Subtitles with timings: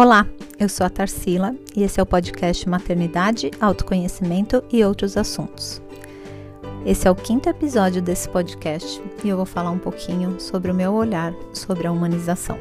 [0.00, 0.28] Olá,
[0.60, 5.82] eu sou a Tarsila e esse é o podcast Maternidade, Autoconhecimento e outros assuntos.
[6.86, 10.74] Esse é o quinto episódio desse podcast e eu vou falar um pouquinho sobre o
[10.74, 12.56] meu olhar sobre a humanização.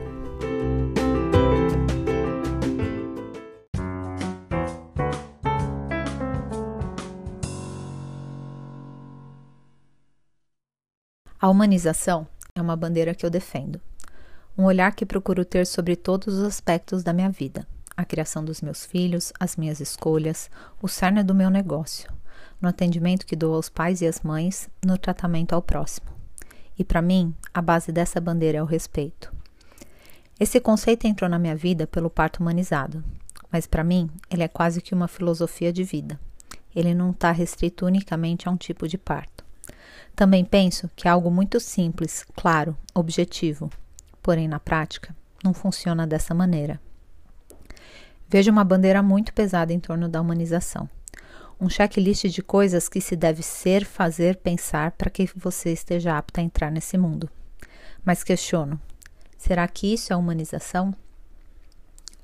[11.40, 13.80] A humanização é uma bandeira que eu defendo.
[14.57, 18.59] Um olhar que procuro ter sobre todos os aspectos da minha vida: a criação dos
[18.59, 20.49] meus filhos, as minhas escolhas,
[20.81, 22.11] o cerne do meu negócio,
[22.59, 26.07] no atendimento que dou aos pais e às mães, no tratamento ao próximo.
[26.77, 29.31] E para mim, a base dessa bandeira é o respeito.
[30.39, 33.03] Esse conceito entrou na minha vida pelo parto humanizado,
[33.52, 36.19] mas para mim ele é quase que uma filosofia de vida.
[36.75, 39.45] Ele não está restrito unicamente a um tipo de parto.
[40.16, 43.69] Também penso que é algo muito simples, claro, objetivo,
[44.27, 46.81] porém na prática não funciona dessa maneira.
[48.28, 50.89] Vejo uma bandeira muito pesada em torno da humanização.
[51.58, 56.42] Um checklist de coisas que se deve ser, fazer, pensar para que você esteja apta
[56.42, 57.30] a entrar nesse mundo.
[58.03, 58.78] Mas questiono:
[59.38, 60.94] será que isso é humanização?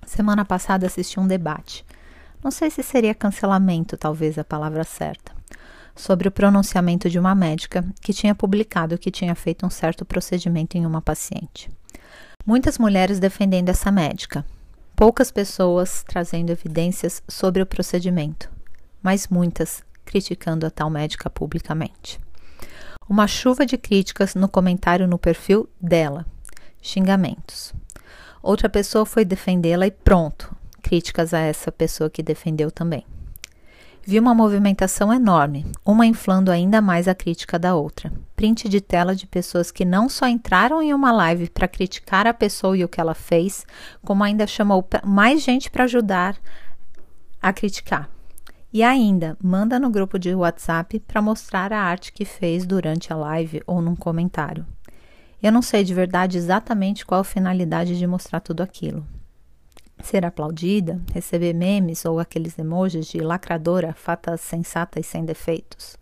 [0.05, 1.85] Semana passada assisti um debate.
[2.43, 5.33] Não sei se seria cancelamento, talvez a palavra certa,
[5.95, 10.77] sobre o pronunciamento de uma médica que tinha publicado que tinha feito um certo procedimento
[10.77, 11.71] em uma paciente.
[12.45, 14.45] Muitas mulheres defendendo essa médica,
[14.97, 18.51] poucas pessoas trazendo evidências sobre o procedimento,
[19.01, 22.19] mas muitas criticando a tal médica publicamente.
[23.07, 26.25] Uma chuva de críticas no comentário no perfil dela,
[26.81, 27.73] xingamentos.
[28.41, 33.05] Outra pessoa foi defendê-la e pronto, críticas a essa pessoa que defendeu também.
[34.05, 38.11] Vi uma movimentação enorme, uma inflando ainda mais a crítica da outra.
[38.35, 42.33] Print de tela de pessoas que não só entraram em uma live para criticar a
[42.33, 43.65] pessoa e o que ela fez,
[44.03, 46.35] como ainda chamou mais gente para ajudar
[47.41, 48.09] a criticar.
[48.73, 53.15] E ainda manda no grupo de WhatsApp para mostrar a arte que fez durante a
[53.15, 54.65] live ou num comentário.
[55.41, 59.05] Eu não sei de verdade exatamente qual a finalidade de mostrar tudo aquilo
[60.01, 65.97] ser aplaudida, receber memes ou aqueles emojis de lacradora, fata sensata e sem defeitos.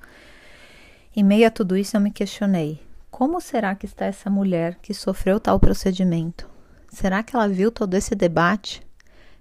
[1.15, 4.93] Em meio a tudo isso, eu me questionei: como será que está essa mulher que
[4.93, 6.49] sofreu tal procedimento?
[6.89, 8.81] Será que ela viu todo esse debate?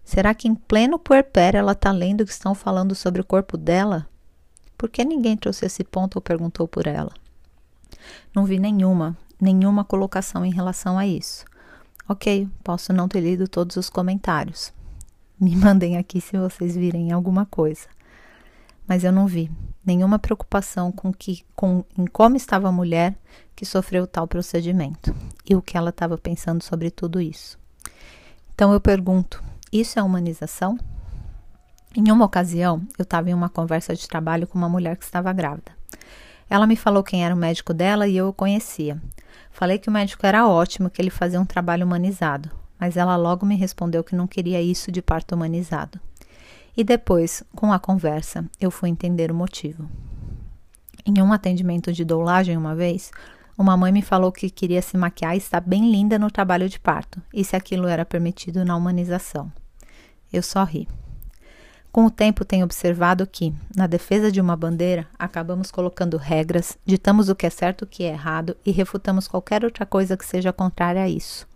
[0.05, 3.57] Será que em pleno puerpério ela está lendo o que estão falando sobre o corpo
[3.57, 4.09] dela?
[4.77, 7.13] Por que ninguém trouxe esse ponto ou perguntou por ela?
[8.35, 11.45] Não vi nenhuma, nenhuma colocação em relação a isso.
[12.11, 14.73] Ok, posso não ter lido todos os comentários.
[15.39, 17.87] Me mandem aqui se vocês virem alguma coisa.
[18.85, 19.49] Mas eu não vi
[19.87, 23.17] nenhuma preocupação com que com em como estava a mulher
[23.55, 25.15] que sofreu tal procedimento
[25.49, 27.57] e o que ela estava pensando sobre tudo isso.
[28.57, 29.41] Então eu pergunto:
[29.73, 30.77] isso é humanização?
[31.95, 35.33] Em uma ocasião, eu estava em uma conversa de trabalho com uma mulher que estava
[35.33, 35.71] grávida.
[36.49, 39.01] Ela me falou quem era o médico dela e eu o conhecia.
[39.51, 43.45] Falei que o médico era ótimo, que ele fazia um trabalho humanizado, mas ela logo
[43.45, 46.01] me respondeu que não queria isso de parto humanizado.
[46.77, 49.89] E depois, com a conversa, eu fui entender o motivo.
[51.05, 53.11] Em um atendimento de doulagem uma vez,
[53.57, 56.79] uma mãe me falou que queria se maquiar e estar bem linda no trabalho de
[56.79, 59.53] parto, e se aquilo era permitido na humanização.
[60.33, 60.89] Eu só ri.
[61.93, 67.29] Com o tempo, tenho observado que, na defesa de uma bandeira, acabamos colocando regras, ditamos
[67.29, 70.53] o que é certo o que é errado e refutamos qualquer outra coisa que seja
[70.53, 71.49] contrária a isso.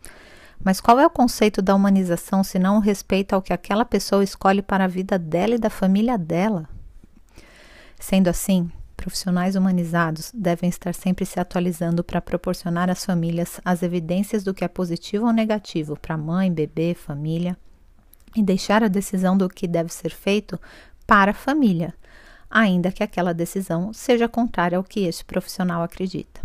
[0.62, 4.24] Mas qual é o conceito da humanização se não o respeito ao que aquela pessoa
[4.24, 6.68] escolhe para a vida dela e da família dela?
[8.00, 14.42] Sendo assim, profissionais humanizados devem estar sempre se atualizando para proporcionar às famílias as evidências
[14.42, 17.56] do que é positivo ou negativo para mãe, bebê, família
[18.34, 20.58] e deixar a decisão do que deve ser feito
[21.06, 21.94] para a família,
[22.50, 26.40] ainda que aquela decisão seja contrária ao que esse profissional acredita.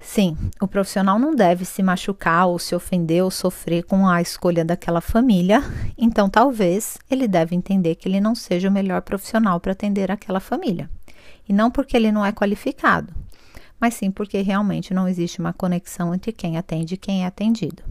[0.00, 4.64] Sim, o profissional não deve se machucar ou se ofender ou sofrer com a escolha
[4.64, 5.60] daquela família,
[5.96, 10.38] então talvez ele deve entender que ele não seja o melhor profissional para atender aquela
[10.38, 10.88] família.
[11.48, 13.12] E não porque ele não é qualificado,
[13.80, 17.82] mas sim porque realmente não existe uma conexão entre quem atende e quem é atendido.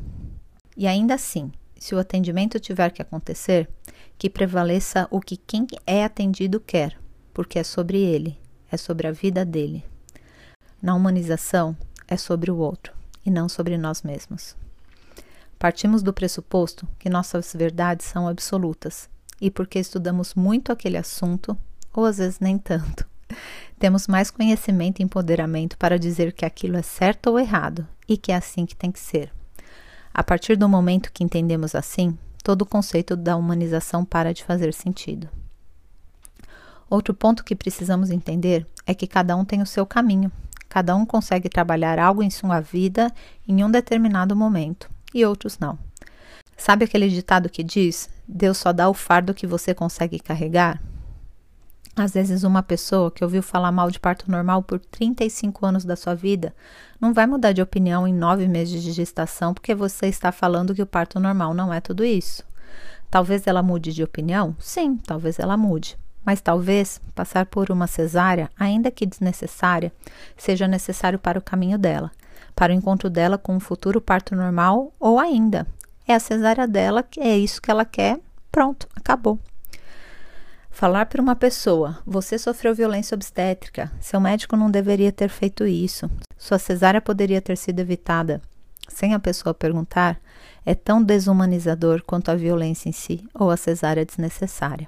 [0.78, 3.70] E ainda assim, se o atendimento tiver que acontecer,
[4.18, 6.98] que prevaleça o que quem é atendido quer,
[7.34, 8.38] porque é sobre ele,
[8.72, 9.84] é sobre a vida dele.
[10.82, 11.76] Na humanização,
[12.08, 12.94] é sobre o outro
[13.26, 14.56] e não sobre nós mesmos.
[15.60, 19.10] Partimos do pressuposto que nossas verdades são absolutas
[19.42, 21.58] e porque estudamos muito aquele assunto,
[21.94, 23.08] ou às vezes nem tanto,
[23.78, 28.32] temos mais conhecimento e empoderamento para dizer que aquilo é certo ou errado e que
[28.32, 29.32] é assim que tem que ser.
[30.18, 34.74] A partir do momento que entendemos assim, todo o conceito da humanização para de fazer
[34.74, 35.30] sentido.
[36.90, 40.32] Outro ponto que precisamos entender é que cada um tem o seu caminho.
[40.68, 43.14] Cada um consegue trabalhar algo em sua vida
[43.48, 45.78] em um determinado momento e outros não.
[46.58, 50.82] Sabe aquele ditado que diz: Deus só dá o fardo que você consegue carregar?
[51.98, 55.96] Às vezes, uma pessoa que ouviu falar mal de parto normal por 35 anos da
[55.96, 56.54] sua vida
[57.02, 60.82] não vai mudar de opinião em nove meses de gestação porque você está falando que
[60.82, 62.44] o parto normal não é tudo isso.
[63.10, 64.56] Talvez ela mude de opinião?
[64.60, 65.98] Sim, talvez ela mude.
[66.24, 69.92] Mas talvez passar por uma cesárea, ainda que desnecessária,
[70.38, 72.12] seja necessário para o caminho dela,
[72.56, 75.66] para o encontro dela com um futuro parto normal ou ainda.
[76.08, 78.20] É a cesárea dela, é isso que ela quer,
[78.52, 79.40] pronto, acabou.
[80.78, 86.08] Falar para uma pessoa: você sofreu violência obstétrica, seu médico não deveria ter feito isso,
[86.38, 88.40] sua cesárea poderia ter sido evitada,
[88.88, 90.22] sem a pessoa perguntar,
[90.64, 94.88] é tão desumanizador quanto a violência em si ou a cesárea desnecessária.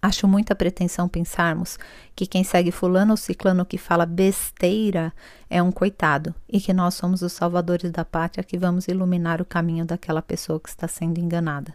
[0.00, 1.78] Acho muita pretensão pensarmos
[2.14, 5.12] que quem segue fulano ou ciclano que fala besteira
[5.50, 9.44] é um coitado e que nós somos os salvadores da pátria que vamos iluminar o
[9.44, 11.74] caminho daquela pessoa que está sendo enganada.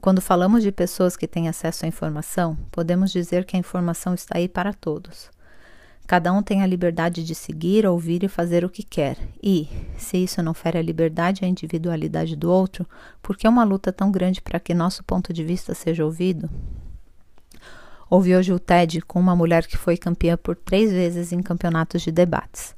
[0.00, 4.38] Quando falamos de pessoas que têm acesso à informação, podemos dizer que a informação está
[4.38, 5.30] aí para todos.
[6.06, 9.18] Cada um tem a liberdade de seguir, ouvir e fazer o que quer.
[9.42, 9.68] E,
[9.98, 12.86] se isso não fere a liberdade e a individualidade do outro,
[13.22, 16.48] por que uma luta tão grande para que nosso ponto de vista seja ouvido?
[18.08, 22.00] Ouvi hoje o TED com uma mulher que foi campeã por três vezes em campeonatos
[22.00, 22.74] de debates,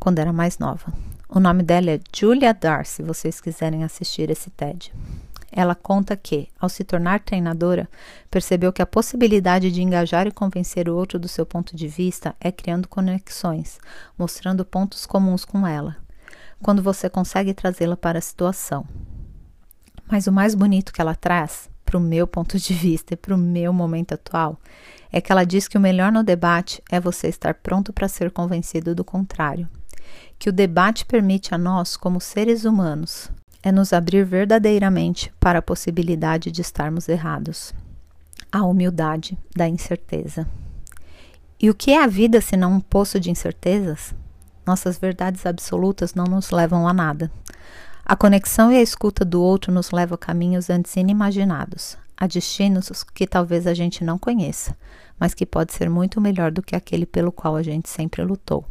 [0.00, 0.90] quando era mais nova.
[1.28, 4.90] O nome dela é Julia Dar, se vocês quiserem assistir esse TED.
[5.56, 7.88] Ela conta que, ao se tornar treinadora,
[8.30, 12.36] percebeu que a possibilidade de engajar e convencer o outro do seu ponto de vista
[12.38, 13.78] é criando conexões,
[14.18, 15.96] mostrando pontos comuns com ela,
[16.62, 18.86] quando você consegue trazê-la para a situação.
[20.06, 23.34] Mas o mais bonito que ela traz, para o meu ponto de vista e para
[23.34, 24.60] o meu momento atual,
[25.10, 28.30] é que ela diz que o melhor no debate é você estar pronto para ser
[28.30, 29.66] convencido do contrário.
[30.38, 33.30] Que o debate permite a nós, como seres humanos,
[33.66, 37.74] é nos abrir verdadeiramente para a possibilidade de estarmos errados.
[38.52, 40.46] A humildade da incerteza.
[41.60, 44.14] E o que é a vida se não um poço de incertezas?
[44.64, 47.28] Nossas verdades absolutas não nos levam a nada.
[48.04, 53.02] A conexão e a escuta do outro nos leva a caminhos antes inimaginados, a destinos
[53.02, 54.76] que talvez a gente não conheça,
[55.18, 58.64] mas que pode ser muito melhor do que aquele pelo qual a gente sempre lutou.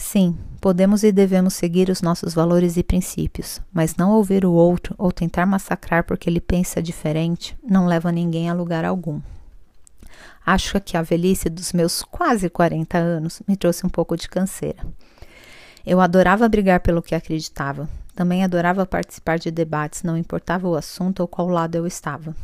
[0.00, 4.94] Sim, podemos e devemos seguir os nossos valores e princípios, mas não ouvir o outro
[4.96, 9.20] ou tentar massacrar porque ele pensa diferente não leva ninguém a lugar algum.
[10.44, 14.84] Acho que a velhice dos meus quase 40 anos me trouxe um pouco de canseira.
[15.86, 17.88] Eu adorava brigar pelo que acreditava.
[18.16, 22.34] Também adorava participar de debates, não importava o assunto ou qual lado eu estava.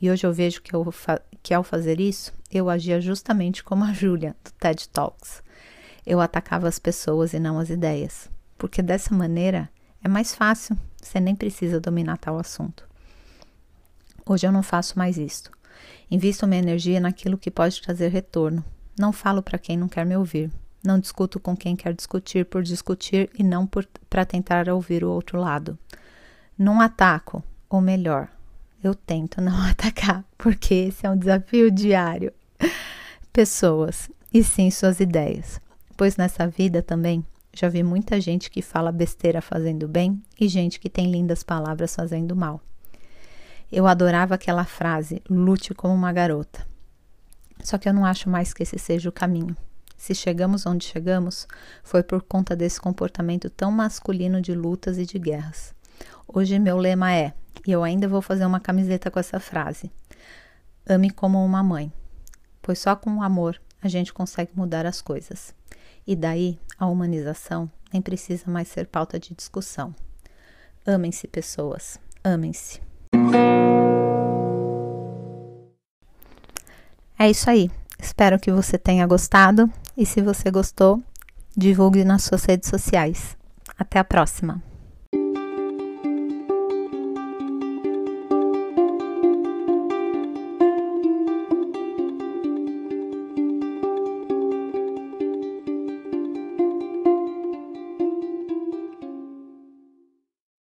[0.00, 0.94] E hoje eu vejo que, eu
[1.42, 5.45] que ao fazer isso, eu agia justamente como a Júlia, do TED Talks
[6.06, 9.68] eu atacava as pessoas e não as ideias, porque dessa maneira
[10.02, 12.88] é mais fácil, você nem precisa dominar tal assunto.
[14.24, 15.50] Hoje eu não faço mais isto.
[16.08, 18.64] Invisto minha energia naquilo que pode trazer retorno.
[18.98, 20.50] Não falo para quem não quer me ouvir.
[20.84, 23.68] Não discuto com quem quer discutir por discutir e não
[24.08, 25.76] para tentar ouvir o outro lado.
[26.56, 28.28] Não ataco, ou melhor,
[28.82, 32.32] eu tento não atacar, porque esse é um desafio diário.
[33.32, 35.60] Pessoas, e sim suas ideias
[35.96, 37.24] pois nessa vida também
[37.54, 41.94] já vi muita gente que fala besteira fazendo bem e gente que tem lindas palavras
[41.94, 42.60] fazendo mal.
[43.72, 46.66] Eu adorava aquela frase, lute como uma garota.
[47.64, 49.56] Só que eu não acho mais que esse seja o caminho.
[49.96, 51.48] Se chegamos onde chegamos,
[51.82, 55.74] foi por conta desse comportamento tão masculino de lutas e de guerras.
[56.28, 57.32] Hoje meu lema é,
[57.66, 59.90] e eu ainda vou fazer uma camiseta com essa frase:
[60.86, 61.90] ame como uma mãe,
[62.60, 65.54] pois só com o amor a gente consegue mudar as coisas.
[66.06, 69.94] E daí a humanização nem precisa mais ser pauta de discussão.
[70.86, 72.80] Amem-se, pessoas, amem-se.
[77.18, 77.70] É isso aí.
[77.98, 81.02] Espero que você tenha gostado e se você gostou,
[81.56, 83.36] divulgue nas suas redes sociais.
[83.78, 84.62] Até a próxima!